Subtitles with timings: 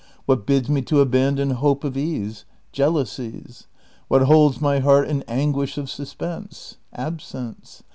[0.27, 2.45] AVhat bids me to abandon hope of ease?
[2.71, 3.67] Jealousies.
[4.07, 6.77] What holds my heart in anguish of suspense?
[6.91, 7.83] Absence.